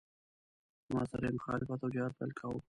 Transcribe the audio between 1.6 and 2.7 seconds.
او جهاد پیل کاوه.